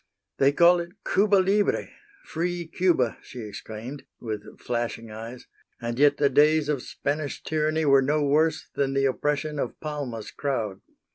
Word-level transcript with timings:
"They 0.39 0.51
call 0.51 0.79
it 0.79 0.93
Cuba 1.05 1.35
libre, 1.35 1.89
free 2.25 2.65
Cuba!" 2.65 3.19
she 3.21 3.41
exclaimed, 3.41 4.03
with 4.19 4.59
flashing 4.59 5.11
eyes, 5.11 5.45
"and 5.79 5.99
yet 5.99 6.17
the 6.17 6.27
days 6.27 6.69
of 6.69 6.81
Spanish 6.81 7.43
tyranny 7.43 7.85
were 7.85 8.01
no 8.01 8.23
worse 8.25 8.67
than 8.73 8.95
the 8.95 9.05
oppression 9.05 9.59
of 9.59 9.79
Palma's 9.79 10.31
crowd. 10.31 10.81